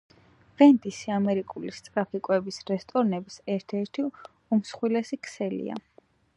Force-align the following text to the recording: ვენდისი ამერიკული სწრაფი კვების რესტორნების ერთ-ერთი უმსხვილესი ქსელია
ვენდისი 0.61 1.11
ამერიკული 1.15 1.73
სწრაფი 1.79 2.21
კვების 2.29 2.59
რესტორნების 2.71 3.37
ერთ-ერთი 3.57 4.09
უმსხვილესი 4.59 5.25
ქსელია 5.29 5.81